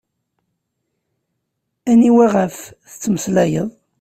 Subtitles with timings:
[1.91, 2.55] Aniwa ɣef
[2.89, 3.69] tettmeslayeḍ?